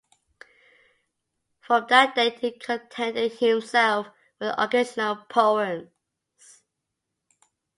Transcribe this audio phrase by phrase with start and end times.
[1.59, 4.07] From that date he contented himself
[4.39, 5.91] with occasional poems.